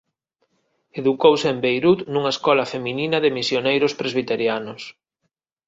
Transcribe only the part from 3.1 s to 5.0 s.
de misioneiros presbiterianos.